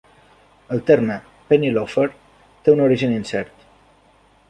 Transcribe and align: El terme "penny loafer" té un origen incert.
El 0.75 0.81
terme 0.87 1.17
"penny 1.53 1.71
loafer" 1.77 2.07
té 2.65 2.77
un 2.77 2.85
origen 2.89 3.17
incert. 3.23 3.73